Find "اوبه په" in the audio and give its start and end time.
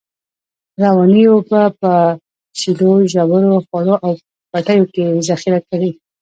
1.31-1.73